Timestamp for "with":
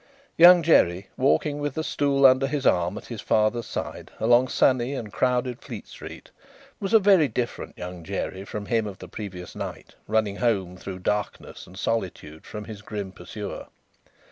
1.59-1.75